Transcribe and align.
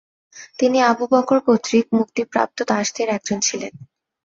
তিনি 0.59 0.77
Abu 0.81 1.05
Bakr 1.11 1.39
কর্তৃক 1.39 1.85
মুক্তিপ্রাপ্ত 1.97 2.57
দাসদের 2.69 3.07
একজন 3.09 3.37
ছিলেন। 3.41 3.73